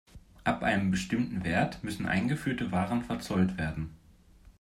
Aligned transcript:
Ab 0.43 0.63
einem 0.63 0.89
bestimmten 0.89 1.43
Wert 1.43 1.83
müssen 1.83 2.07
eingeführte 2.07 2.71
Waren 2.71 3.03
verzollt 3.03 3.59
werden. 3.59 3.91